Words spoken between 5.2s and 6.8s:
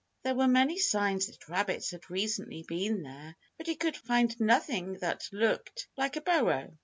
looked like a burrow.